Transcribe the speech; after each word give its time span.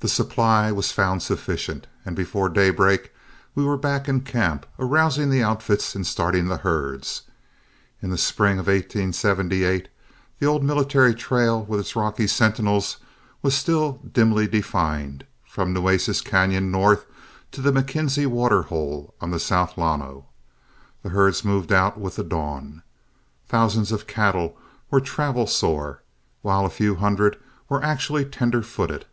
The 0.00 0.10
supply 0.10 0.70
was 0.72 0.92
found 0.92 1.22
sufficient, 1.22 1.86
and 2.04 2.14
before 2.14 2.50
daybreak 2.50 3.14
we 3.54 3.64
were 3.64 3.78
back 3.78 4.10
in 4.10 4.20
camp, 4.20 4.66
arousing 4.78 5.30
the 5.30 5.42
outfits 5.42 5.94
and 5.94 6.06
starting 6.06 6.48
the 6.48 6.58
herds. 6.58 7.22
In 8.02 8.10
the 8.10 8.18
spring 8.18 8.58
of 8.58 8.66
1878 8.66 9.88
the 10.38 10.44
old 10.44 10.62
military 10.62 11.14
trail, 11.14 11.64
with 11.64 11.80
its 11.80 11.96
rocky 11.96 12.26
sentinels, 12.26 12.98
was 13.40 13.54
still 13.54 14.00
dimly 14.12 14.46
defined 14.46 15.24
from 15.46 15.72
Nueces 15.72 16.20
Cañon 16.20 16.64
north 16.64 17.06
to 17.52 17.62
the 17.62 17.72
McKinzie 17.72 18.26
water 18.26 18.64
hole 18.64 19.14
on 19.22 19.30
the 19.30 19.40
South 19.40 19.78
Llano. 19.78 20.26
The 21.02 21.08
herds 21.08 21.42
moved 21.42 21.72
out 21.72 21.98
with 21.98 22.16
the 22.16 22.22
dawn. 22.22 22.82
Thousands 23.46 23.92
of 23.92 24.00
the 24.00 24.12
cattle 24.12 24.58
were 24.90 25.00
travel 25.00 25.46
sore, 25.46 26.02
while 26.42 26.66
a 26.66 26.68
few 26.68 26.96
hundred 26.96 27.38
were 27.70 27.82
actually 27.82 28.26
tender 28.26 28.60
footed. 28.62 29.06